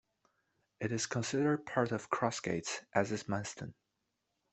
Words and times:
It 0.79 0.91
is 0.91 1.05
considered 1.05 1.67
part 1.67 1.91
of 1.91 2.09
Cross 2.09 2.39
Gates, 2.39 2.81
as 2.95 3.11
is 3.11 3.25
Manston. 3.25 3.75